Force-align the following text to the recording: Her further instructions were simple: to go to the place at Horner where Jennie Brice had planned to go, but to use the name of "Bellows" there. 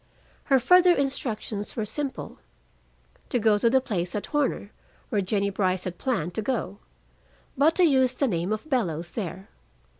Her 0.45 0.57
further 0.59 0.95
instructions 0.95 1.75
were 1.75 1.85
simple: 1.85 2.39
to 3.29 3.37
go 3.37 3.59
to 3.59 3.69
the 3.69 3.79
place 3.79 4.15
at 4.15 4.25
Horner 4.25 4.71
where 5.09 5.21
Jennie 5.21 5.51
Brice 5.51 5.83
had 5.83 5.99
planned 5.99 6.33
to 6.33 6.41
go, 6.41 6.79
but 7.55 7.75
to 7.75 7.83
use 7.85 8.15
the 8.15 8.27
name 8.27 8.51
of 8.51 8.67
"Bellows" 8.67 9.11
there. 9.11 9.47